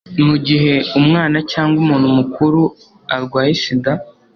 mu 0.25 0.35
gihe 0.47 0.73
umwana 0.99 1.37
cyangwa 1.51 1.75
umuntu 1.83 2.07
mukuru 2.17 2.61
ar 3.13 3.21
waye 3.33 3.53
sida 3.61 3.93